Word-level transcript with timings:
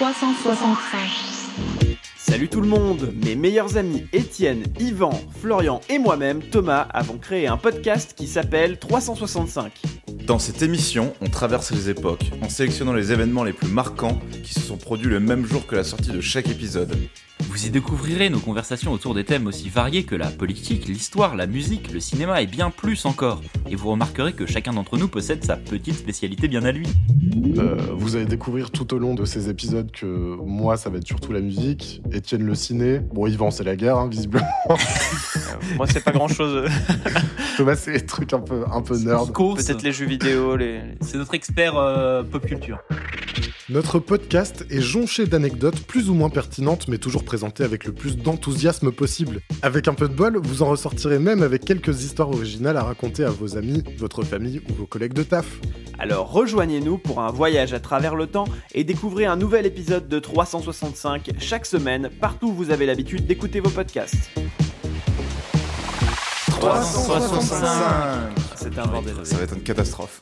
365. 0.00 0.98
Salut 2.16 2.48
tout 2.48 2.62
le 2.62 2.66
monde, 2.66 3.12
mes 3.22 3.34
meilleurs 3.34 3.76
amis 3.76 4.06
Étienne, 4.14 4.62
Yvan, 4.78 5.10
Florian 5.42 5.82
et 5.90 5.98
moi-même, 5.98 6.40
Thomas, 6.40 6.88
avons 6.94 7.18
créé 7.18 7.46
un 7.46 7.58
podcast 7.58 8.14
qui 8.16 8.26
s'appelle 8.26 8.78
365. 8.78 9.70
Dans 10.26 10.38
cette 10.38 10.62
émission, 10.62 11.12
on 11.20 11.28
traverse 11.28 11.70
les 11.72 11.90
époques 11.90 12.30
en 12.40 12.48
sélectionnant 12.48 12.94
les 12.94 13.12
événements 13.12 13.44
les 13.44 13.52
plus 13.52 13.68
marquants 13.68 14.18
qui 14.42 14.54
se 14.54 14.60
sont 14.60 14.78
produits 14.78 15.10
le 15.10 15.20
même 15.20 15.44
jour 15.44 15.66
que 15.66 15.76
la 15.76 15.84
sortie 15.84 16.12
de 16.12 16.22
chaque 16.22 16.48
épisode. 16.48 16.96
Vous 17.50 17.66
y 17.66 17.70
découvrirez 17.70 18.30
nos 18.30 18.38
conversations 18.38 18.92
autour 18.92 19.12
des 19.12 19.24
thèmes 19.24 19.48
aussi 19.48 19.68
variés 19.68 20.04
que 20.04 20.14
la 20.14 20.28
politique, 20.28 20.86
l'histoire, 20.86 21.34
la 21.34 21.48
musique, 21.48 21.92
le 21.92 21.98
cinéma 21.98 22.42
et 22.42 22.46
bien 22.46 22.70
plus 22.70 23.04
encore. 23.06 23.42
Et 23.68 23.74
vous 23.74 23.90
remarquerez 23.90 24.34
que 24.34 24.46
chacun 24.46 24.72
d'entre 24.72 24.96
nous 24.96 25.08
possède 25.08 25.44
sa 25.44 25.56
petite 25.56 25.96
spécialité 25.96 26.46
bien 26.46 26.64
à 26.64 26.70
lui. 26.70 26.86
Euh, 27.58 27.74
vous 27.92 28.14
allez 28.14 28.26
découvrir 28.26 28.70
tout 28.70 28.94
au 28.94 28.98
long 28.98 29.16
de 29.16 29.24
ces 29.24 29.48
épisodes 29.48 29.90
que 29.90 30.06
moi, 30.06 30.76
ça 30.76 30.90
va 30.90 30.98
être 30.98 31.06
surtout 31.08 31.32
la 31.32 31.40
musique, 31.40 32.02
Étienne 32.12 32.44
le 32.44 32.54
ciné, 32.54 33.00
bon 33.00 33.26
Yvan 33.26 33.50
c'est 33.50 33.64
la 33.64 33.74
guerre 33.74 33.98
hein, 33.98 34.08
visiblement, 34.08 34.46
Moi, 35.76 35.88
c'est 35.88 36.04
pas 36.04 36.12
grand 36.12 36.28
chose. 36.28 36.70
Thomas 37.60 37.76
c'est 37.76 37.92
les 37.92 38.06
trucs 38.06 38.32
un 38.32 38.40
peu, 38.40 38.64
un 38.72 38.80
peu 38.80 38.96
nerd. 38.96 39.34
Peut-être 39.34 39.82
les 39.82 39.92
jeux 39.92 40.06
vidéo, 40.06 40.56
les. 40.56 40.80
c'est 41.02 41.18
notre 41.18 41.34
expert 41.34 41.76
euh, 41.76 42.22
pop 42.22 42.46
culture. 42.46 42.78
Notre 43.68 43.98
podcast 43.98 44.64
est 44.70 44.80
jonché 44.80 45.26
d'anecdotes 45.26 45.78
plus 45.82 46.08
ou 46.08 46.14
moins 46.14 46.30
pertinentes 46.30 46.88
mais 46.88 46.96
toujours 46.96 47.22
présentées 47.22 47.62
avec 47.62 47.84
le 47.84 47.92
plus 47.92 48.16
d'enthousiasme 48.16 48.92
possible. 48.92 49.42
Avec 49.60 49.88
un 49.88 49.92
peu 49.92 50.08
de 50.08 50.14
bol, 50.14 50.38
vous 50.42 50.62
en 50.62 50.70
ressortirez 50.70 51.18
même 51.18 51.42
avec 51.42 51.66
quelques 51.66 52.02
histoires 52.02 52.30
originales 52.30 52.78
à 52.78 52.82
raconter 52.82 53.24
à 53.24 53.30
vos 53.30 53.58
amis, 53.58 53.84
votre 53.98 54.22
famille 54.22 54.62
ou 54.70 54.72
vos 54.72 54.86
collègues 54.86 55.12
de 55.12 55.22
taf. 55.22 55.60
Alors 55.98 56.32
rejoignez-nous 56.32 56.96
pour 56.96 57.20
un 57.20 57.30
voyage 57.30 57.74
à 57.74 57.80
travers 57.80 58.14
le 58.14 58.26
temps 58.26 58.46
et 58.74 58.84
découvrez 58.84 59.26
un 59.26 59.36
nouvel 59.36 59.66
épisode 59.66 60.08
de 60.08 60.18
365 60.18 61.32
chaque 61.38 61.66
semaine 61.66 62.08
partout 62.22 62.48
où 62.48 62.54
vous 62.54 62.70
avez 62.70 62.86
l'habitude 62.86 63.26
d'écouter 63.26 63.60
vos 63.60 63.68
podcasts. 63.68 64.30
365 66.60 67.68
C'était 68.54 68.78
un 68.80 68.86
bordel. 68.86 69.14
Ça 69.24 69.36
va 69.36 69.42
être 69.44 69.54
une 69.54 69.62
catastrophe. 69.62 70.20